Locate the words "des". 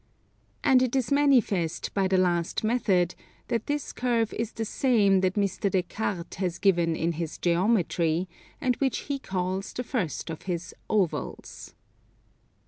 5.69-5.83